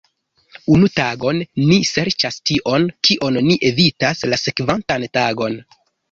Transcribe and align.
Unu 0.75 0.87
tagon, 0.99 1.41
ni 1.71 1.75
serĉas 1.89 2.39
tion, 2.49 2.87
kion 3.09 3.37
ni 3.49 3.57
evitas 3.69 4.23
la 4.31 4.39
sekvantan 4.45 5.05
tagon. 5.19 5.59